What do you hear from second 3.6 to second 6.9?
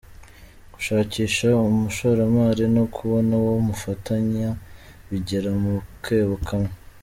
mufatanya bigere mu kebo kamwe.